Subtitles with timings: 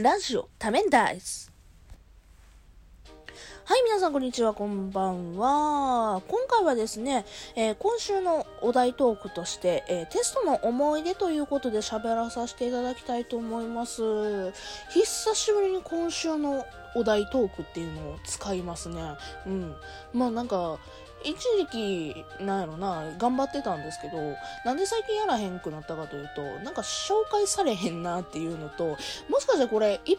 [0.00, 1.50] ラジオ多面ダイス。
[3.64, 6.22] はい、皆さんこんにちは、こんばんは。
[6.28, 14.52] 今回はですね、えー今週のお題トークとして、えーテストの思い出ということで喋らさせていただきたいと思います。
[14.92, 19.02] 久しぶりに今週のお題トークっていうのを使いますね。
[19.46, 19.74] うん。
[20.12, 20.78] まあなんか、
[21.24, 24.18] 一時期、なんやろな、頑張ってたんですけど、
[24.64, 28.96] なんで最近やらへんくなったかというと、なんか紹介されへんなっていうのと、
[29.28, 30.16] もしかしてこれ、いっぺん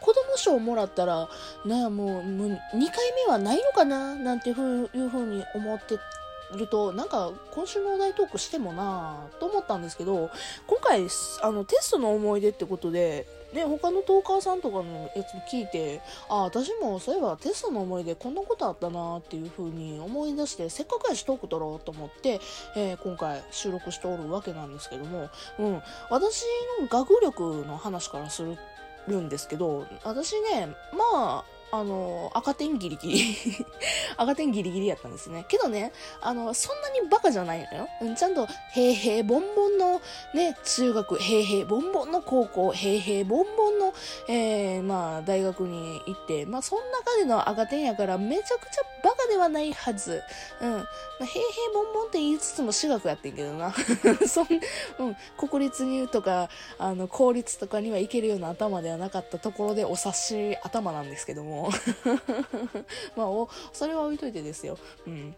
[0.00, 1.28] 子供賞もらったら、
[1.64, 5.98] なあ、もう、もう2回目はないのかななんていうふうに思って
[6.56, 10.30] ると、なんか今週のお題トークしてもなあと思ったんですけど、
[10.66, 11.06] 今回、
[11.42, 22.40] あの、テストの思い出ってことで、ね、他のトーカーさんとかのやつ聞いて、あ、私もそういえばテストの思い出こんなことあったなっていうふうに思い出して、せっかくやしトーク取ろうと思って、
[22.76, 26.44] えー今回収録しておるわけなんですけども、うん、私
[26.80, 28.42] の学力の話からす
[29.08, 33.36] るんですけど、私ね、まあ、あの、赤点ギリギリ。
[34.16, 35.44] 赤点ギリギリやったんですね。
[35.48, 37.88] けどね、あの、そんなにバカじゃないのよ。
[38.02, 40.00] うんちゃんと、平平ボンボンの
[40.34, 43.94] ね、中学、平平ボンボンの高校、平平ボンボンの、
[44.28, 50.22] えー、まあ、大学に行って、まあ、その中での赤点やから、めちゃくちゃバカではないはず。
[50.60, 50.70] うん。
[50.72, 53.72] まあ、平平ボンボンって言いつつも私学やってんけどな。
[54.26, 54.46] そん、
[54.98, 55.16] うん、
[55.48, 56.48] 国立にとか、
[56.78, 61.59] あの、公立とかには行けるような頭ではなかったところでお察し頭なんですけども。
[63.16, 64.78] まあ、お、それは置いといてですよ。
[65.06, 65.34] うん。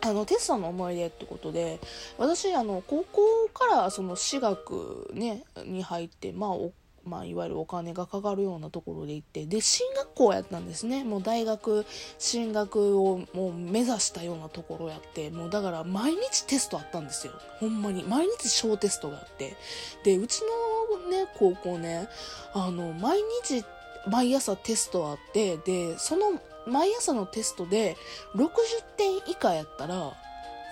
[0.00, 1.80] あの、テストの思い出ってことで、
[2.18, 6.72] 私、あの、高校からその私学ね、に入って、まあ、お
[7.06, 11.04] まあ、いわゆるお金がかかるようなところで行って、で、進学校やったんですね。
[11.04, 11.86] もう大学
[12.18, 17.32] 進学をもう目指したようなところやって、もうだから毎日テストあったんですよ。
[17.60, 18.02] ほんまに。
[18.02, 19.56] 毎日小テストがあって。
[20.02, 22.08] で、うちのね、高校ね、
[22.52, 23.64] あの、毎日、
[24.08, 27.96] 毎朝テストあって、で、その毎朝のテストで
[28.34, 28.48] 60
[28.96, 30.12] 点以下やったら、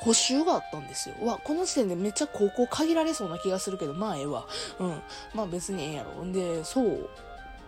[0.00, 1.14] 補習があったんですよ。
[1.24, 4.46] わ、この時点でめっちゃ高校限られそうな気がするけど、まあええわ。
[4.78, 5.02] うん。
[5.34, 6.24] まあ別にええやろ。
[6.24, 7.08] んで、そう。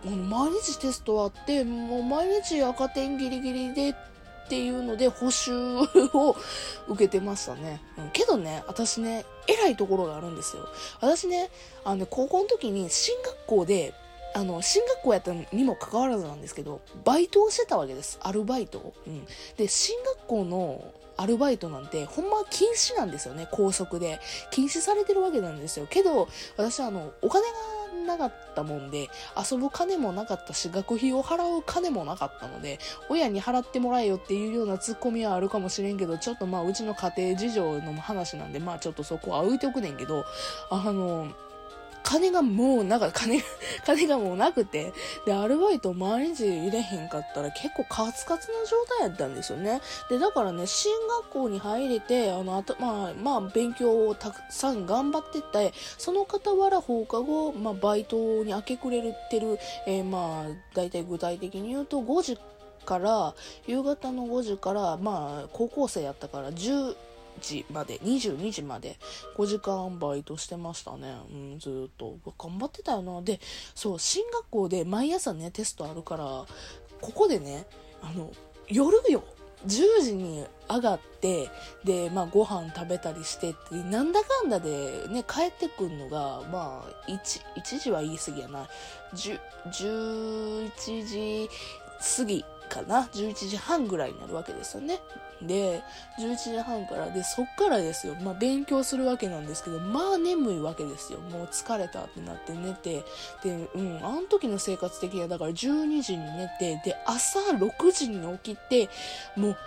[0.05, 3.95] 毎日テストあって、もう毎日赤点ギリギリでっ
[4.49, 6.35] ていうので補習を
[6.87, 7.81] 受けてましたね。
[7.97, 10.67] うん、けどね、私ね、偉いところがあるんですよ。
[11.01, 11.49] 私ね、
[11.83, 13.93] あのね、高校の時に進学校で、
[14.37, 18.19] あの、進学校やったにもかかわらずなんですけど、バイトをしてたわけです。
[18.21, 18.93] アルバイト。
[19.07, 19.25] うん。
[19.57, 24.19] で、進学校のアルバイトなんて、ほんま禁止なんですよね、校則で。
[24.51, 25.87] 禁止されてるわけなんですよ。
[25.89, 27.45] けど、私はあの、お金
[28.05, 29.09] がなかったもんで、
[29.51, 32.77] 遊ぶ金もなかったし、学費を払う金もなかったので、
[33.09, 40.23] 親に払ってもらえよっていうようなツッコミはあるかもしれんけど、ちょっとまあ、うちの家庭事情の話なんで、まあちょっとそこは置いておくねんけど、
[40.69, 41.27] あの、
[42.07, 43.43] 金がもうなんか金、
[43.85, 44.93] 金がもうなくて、
[45.25, 49.81] で、アルバイト毎日入れへんかったら結構カツカツな状態やったんですよね。
[50.09, 50.89] で、だからね、進
[51.21, 62.37] 学校に入れて、あの、あと、まあ、まあ、勉強をたくさん頑張ってって、その傍ら放課後、まあ、バイトに明け暮れてる、えーまあ、大体具体的に言うと、5時
[62.85, 63.35] から、
[63.67, 66.95] 夕方の5時から、まあ、高校生やったから、10、
[67.41, 68.97] 時まで、22時まで、
[69.37, 71.15] 5時間バイトしてましたね。
[71.31, 72.17] うん、ずっと。
[72.37, 73.21] 頑張ってたよな。
[73.21, 73.39] で、
[73.75, 76.45] そう、進学校で毎朝ね、テストあるから、
[77.01, 77.65] ここでね、
[78.01, 78.31] あの、
[78.67, 79.23] 夜よ。
[79.65, 81.49] 10時に上がって、
[81.83, 88.67] で、まあ、ご飯食べたりしてって、なんだかんだでね、帰ってくんのが、まあ、1、1時は言い過ぎやな。
[89.15, 89.39] 10
[89.71, 91.49] 11時
[92.17, 92.45] 過ぎ
[92.83, 94.99] かな？11時半ぐらいになるわけですよね。
[95.41, 95.83] で、
[96.19, 98.15] 11時半から、で、そっからですよ。
[98.15, 101.19] まあ、勉強するわけなんですけど、まあ、眠いわけですよ。
[101.19, 103.03] もう疲れたってなって寝て、
[103.43, 108.89] で、うん、あの時の生活的には、だから12時に寝て、で、朝6時に起きて、
[109.35, 109.57] もう、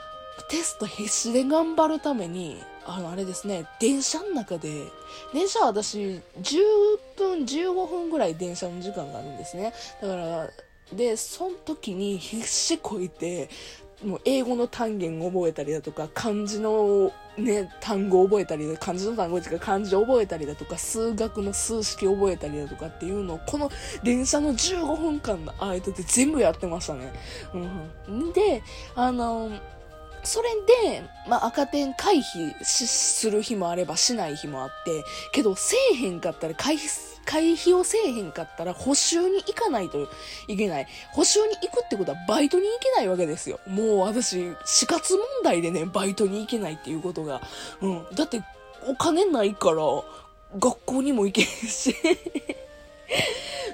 [0.48, 4.86] テスト必死で頑張るために、あの、あれですね、電車の中で、
[5.32, 6.20] 電車は私、10
[7.16, 9.72] 分、15分ぐらい電車の時間があるんですね。
[10.00, 10.48] だから、
[10.92, 13.48] で、その時に必死こいて、
[14.04, 23.70] もう英語の単元覚えたりだとか、漢字のね、単語覚えたり、漢字の単語っていうか漢字覚えたりだとか、数学の数式覚えたりだとかっていうのを、この
[24.02, 27.12] 電車の15分間の間で全部やってましたね。
[28.08, 28.62] うん、で、
[28.94, 29.50] あの、
[30.22, 30.48] それ
[30.90, 36.88] で、まあ、赤点回避する日もあればしない日もあって、けど、せえへんかったら回避
[37.24, 40.08] 回避をせえへんかったら補修に行かないと
[40.48, 40.86] いけない。
[41.12, 43.60] 補修に行くってことはバイトに行けないわけですよ。
[43.66, 47.40] もう私、死活問題でね、バイトに行けないっていうことが。
[47.80, 48.06] うん。
[48.14, 48.42] だって、
[48.86, 49.82] お金ないから、
[50.58, 51.94] 学校にも行けへんし。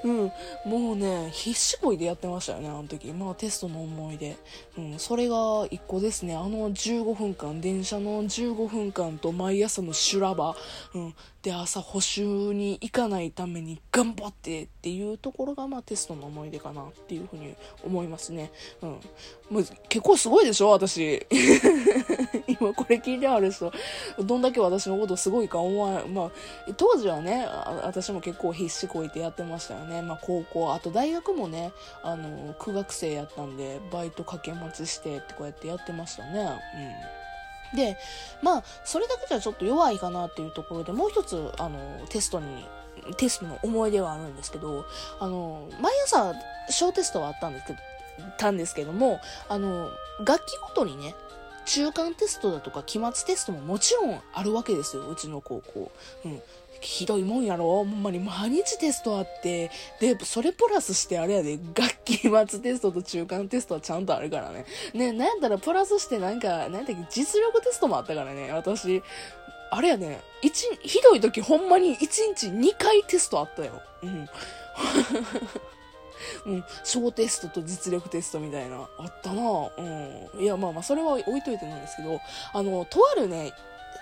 [0.06, 0.32] うん、
[0.70, 3.08] もうね、必死こいでやってましたよね、あの時。
[3.08, 4.36] まあテストの思い出。
[4.78, 6.36] うん、それが一個ですね。
[6.36, 10.54] あの15分間、電車の15分間と毎朝の修羅場。
[10.94, 18.52] うん、で、朝補習に行かないために頑張ってっていうところが、まあテストの思い出かなっていうふうに思いますね。
[18.82, 18.90] うん。
[19.50, 21.26] もう結構すごいでしょ私。
[22.48, 23.72] 今これ聞いてある人、
[24.18, 26.30] どんだけ私のことすごいか思わないまあ、
[26.76, 27.46] 当時はね、
[27.82, 30.02] 私も結構必死こいてやってましたよね。
[30.02, 31.72] まあ高校、あと大学もね、
[32.02, 36.60] あの、苦学生やったんで、バイト掛け持ちしてってこうやってやってましたね。
[37.72, 37.76] うん。
[37.76, 37.98] で、
[38.42, 41.78] まあ、それだけじゃちょっと弱いかなっていうところで、もう一つ、あの、
[42.08, 42.66] テストに
[43.16, 44.84] テストの思い出はあるんですけど、
[45.20, 46.34] あの、毎朝
[46.70, 47.78] 小テストはあったんですけど、
[48.38, 49.90] たんですけども、あの、
[50.24, 51.14] 楽器ごとにね、
[51.66, 55.92] 中間テストだとか期末テストももちろんあるわけですよ、うちの高校。
[56.24, 56.42] うん。
[56.80, 59.70] ひどいもんやろほんまに毎日テストあって、
[60.00, 64.66] で、それプラスしてあれやで、学期末テストと中間テストはちゃんとあるからね。
[64.94, 69.02] ね、なんやったらプラスしてなんか、なんやったっけ、実力テストもあったからね、私、
[69.70, 73.82] あれやね、一、ひどい時ほんまに1日2回テストあったよ。
[74.02, 74.28] うん。
[76.46, 80.42] うん、小テストと実力テストみたいな、あったなうん。
[80.42, 82.20] いや、まあまあ、それは置いといてなんですけど、
[82.52, 83.52] あの、とあるね、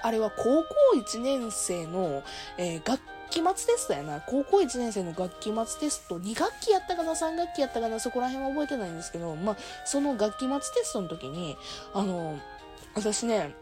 [0.03, 2.23] あれは高校1年生の、
[2.59, 3.01] えー、学
[3.31, 3.45] 期末
[3.75, 4.21] テストやな。
[4.21, 11.57] 高校1年生の学期末テスト、2学期やったかな、3学期やったかな、そこら辺は覚えてないんですけど、まあ、その学期末テストの時に、
[11.93, 12.39] あの、
[12.95, 13.55] 私ね、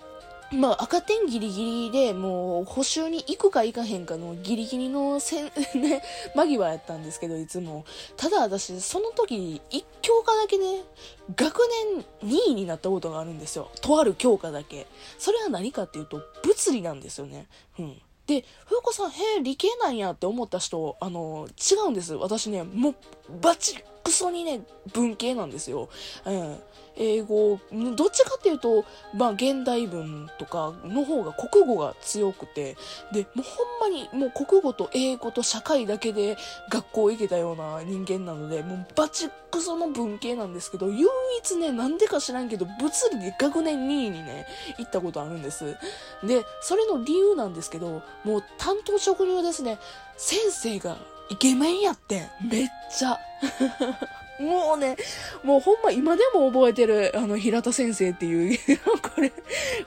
[0.52, 5.44] まあ、赤点ギリギリで、もう、補習に行くか行かへんかのギリギリのせん、
[5.80, 6.02] ね、
[6.34, 7.84] 間際やったんですけど、いつも。
[8.16, 10.82] ただ私、その時、一教科だけね、
[11.34, 11.60] 学
[12.22, 13.70] 年2位になったことがあるんですよ。
[13.80, 14.86] とある教科だけ。
[15.18, 17.46] それは何かっていうと、物理なんですよね。
[17.78, 18.02] うん。
[18.26, 22.14] で、風子さん、へえ、理系なんやって思った人、あの、違うんです。
[22.14, 22.94] 私ね、もう、
[23.40, 24.62] バチクソにね、
[24.92, 25.88] 文系なんですよ。
[26.24, 26.58] うん。
[26.96, 27.58] 英語、
[27.96, 32.76] どっちかっていうと、まあ、現代文とかの方が国語が強くて、
[33.12, 36.36] で、もうほんまにもう国語と英語と社会だけで
[36.70, 41.06] 学校行けたような人間なので、もうバチクソの文系なんですけど、唯
[41.38, 44.46] 一ね、なんでか知らんけど、物理で学年2位にね、
[44.78, 45.76] 行ったことあるんです。
[46.22, 49.78] で、それの理由なんですけど、もう担当職業ですね、
[50.18, 50.98] 先生が
[51.30, 52.28] イケメンやってん。
[52.50, 53.18] めっちゃ。
[54.40, 54.96] もうね、
[55.44, 58.58] もうほんま今でも覚えてる、あの、平田先生っていう
[59.14, 59.32] これ、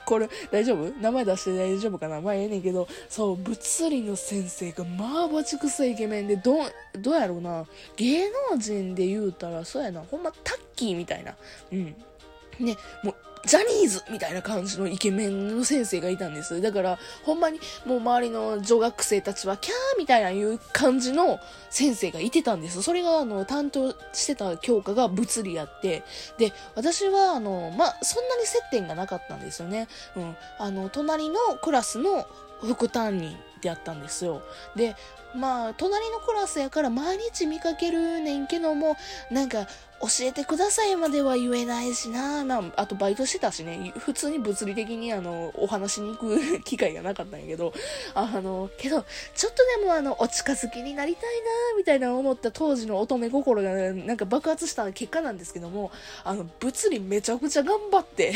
[0.06, 0.90] これ、大丈夫？
[1.00, 2.22] 名前出して大丈夫かな？
[2.22, 6.56] まあええねんけど、そう、物理の先生が、まあ、バチクソイケメンで、ど、
[6.98, 7.66] どうやろうな、
[7.96, 11.36] 芸能人で言うたら、そうやな、ほんまタッキーみたいな。
[11.72, 11.94] うん。
[12.60, 13.14] ね、もう、
[13.46, 16.60] ジャニーズみたいな感じのイケメンの先生がいたんです。
[16.60, 21.38] だから、ほんまにもう周りの女学生たちはキャーみたいないう感じの
[21.70, 22.82] 先生がいてたんです。
[22.82, 26.02] それが、あの、担当してた教科が物理やって、
[26.38, 29.86] で、私は、あの、まあ、そんなに接点がなかったんですよね。
[30.16, 30.36] うん。
[30.58, 32.26] あの、隣のクラスの
[32.62, 34.42] 副担任であったんですよ。
[34.74, 34.96] で、
[35.34, 38.96] まあ、隣のクラスやから毎日見かけるねんけども、
[39.30, 39.66] なんか、
[40.00, 42.44] 教えてくださいまでは言えないしな。
[42.44, 47.72] まあ、あとバイトしてたしね、普通に物理的にあの、お話しに行く機会がなかったんやけど、
[48.14, 49.04] あの、けど、
[49.34, 55.90] ちょっとでもあの、お近づきになりたいなみたいな思った当時の乙女心が、ね、なんか爆発した結果なんですけども、
[56.24, 58.34] あの、物理めちゃくちゃ頑張って。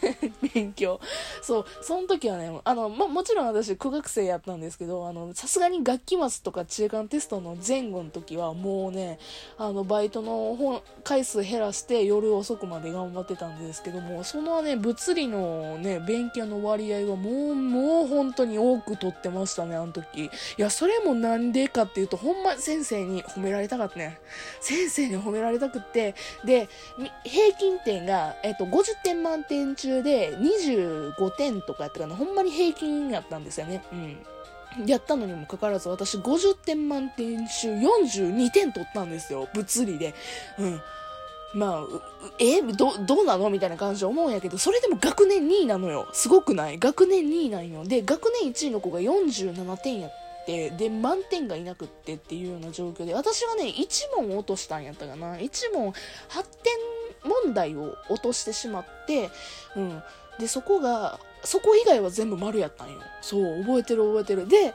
[0.54, 1.00] 勉強。
[1.42, 9.18] そう、その時はね、あの、まあ、もちろん私、苦学生やったんですけど、あの、さすがに学期末とか中間テストの前後の時は、もうね、
[9.56, 20.24] あの、バイトの本、回数減らして夜遅くまで頑張ってたんですけども、そのね、物理のね、勉強の割合はもう、もう本当に多く取ってましたね、あの時。
[20.24, 24.18] いや、それもなんでかっていうと、ほんま先生に褒められたかったね。
[24.60, 26.14] 先生に褒められたくって、
[26.44, 26.68] で、
[27.24, 33.82] 平均点が、えっと、50点満点中で25点とかやったかな、ほんまに平均やったんですよね。
[33.92, 34.18] うん。
[34.86, 39.48] やったのにもかかわらず、私50点満点中42点取ったんですよ。
[39.54, 40.14] 物理で。
[40.58, 40.80] うん。
[41.54, 41.86] まあ、
[42.38, 42.60] え？
[42.60, 43.48] ど、どうなの？
[43.48, 46.06] みたいな感じで思うんやけど、それでも学年2位なのよ。
[46.12, 46.78] すごくない？
[46.78, 47.84] 学年2位なんよ。
[47.84, 50.10] で、学年1位の子が47点やっ
[50.44, 55.36] て、で、満点がいなくってっていうような状況で、私はね、1問落としたんやったかな。
[55.36, 55.94] 1問8
[56.42, 59.30] 点問題を落としてしまって、
[59.74, 60.02] うん。
[60.38, 63.00] で、そこが、そこ以外は全部丸やったんよ。
[63.20, 64.48] そう、覚えてる覚えてる。
[64.48, 64.74] で、あ、42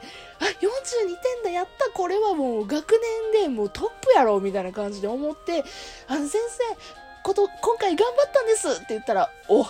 [1.06, 3.00] 点だ、やった、これはもう学
[3.32, 5.64] 年でもうトップやろ、みたいな感じで思って、
[6.08, 6.76] あの先生、
[7.22, 9.66] こと、今回頑張ったんですって言ったら、お、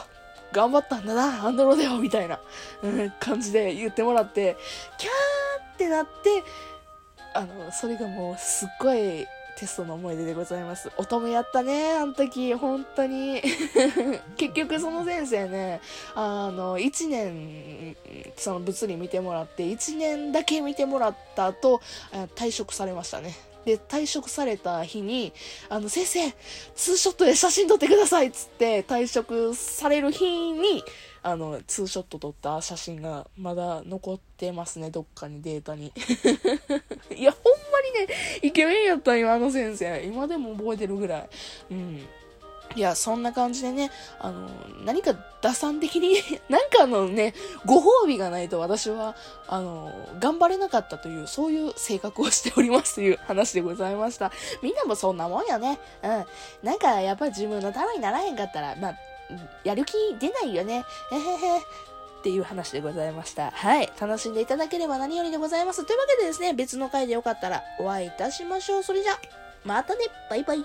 [0.52, 2.40] 頑張ったんだな、アンドロデオみたいな、
[2.82, 4.56] うん、感じで言ってもらって、
[4.98, 6.10] キャーってなって、
[7.34, 10.90] あの、それがもうすっごいテストの思い出でございます。
[10.96, 13.42] 乙女やったね、あの時、本当に。
[14.36, 15.80] 結局その先生ね、
[16.14, 17.96] あの、1年、
[18.36, 21.80] その物理見てもらって、1年だけ見てもらった後、
[22.34, 23.34] 退職されましたね。
[23.64, 25.32] で、退職された日に、
[25.68, 26.32] あの、先生、
[26.74, 30.84] ツーショットで写真撮ってくださいっつって退職される日に、
[31.22, 35.90] あの、ツーショット撮った写真がまだ残ってますね、どっかにデータに。
[37.16, 37.38] いや、ほ、
[38.42, 40.02] イケメンやったよ、あの先生。
[40.04, 41.28] 今でも覚えてるぐらい。
[41.70, 42.08] うん。
[42.76, 44.48] いや、そんな感じでね、あの、
[44.84, 46.16] 何か打算的に
[46.48, 47.34] なんかのね、
[47.64, 49.14] ご褒美がないと私は、
[49.46, 54.32] あの、頑張れなかったという、そういう性格をしておりますという話でございました。
[54.60, 55.78] みんなもそんなもんよね。
[56.02, 56.24] うん。
[56.62, 58.98] なんか、やっぱり自分のためにならへんかったら、まあ、
[59.62, 60.84] やる気出ないよね。
[61.12, 61.18] へへ
[61.58, 61.62] へ。
[62.24, 63.50] っていう話でございました。
[63.50, 63.92] はい。
[64.00, 65.84] 楽しんでいただければ何よりでございます。
[65.84, 68.82] というわけでですね、別の回でよかったらお会いいたしましょう。
[68.82, 69.12] それじゃ、
[69.62, 70.06] またね。
[70.30, 70.64] バイバイ。